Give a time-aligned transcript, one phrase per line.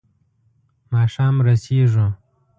[0.91, 2.07] ماښام رسېږو.